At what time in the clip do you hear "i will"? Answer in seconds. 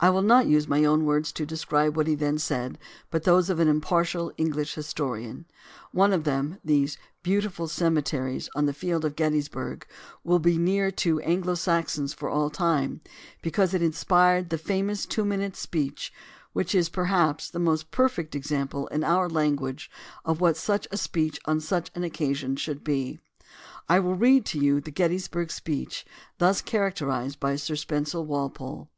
0.00-0.22, 23.86-24.14